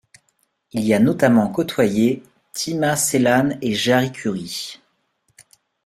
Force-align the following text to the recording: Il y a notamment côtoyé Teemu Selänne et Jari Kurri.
Il 0.71 0.81
y 0.85 0.95
a 0.95 0.99
notamment 0.99 1.47
côtoyé 1.51 2.23
Teemu 2.53 2.97
Selänne 2.97 3.59
et 3.61 3.75
Jari 3.75 4.11
Kurri. 4.11 4.81